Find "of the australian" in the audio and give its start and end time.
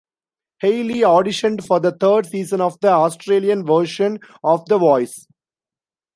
2.59-3.63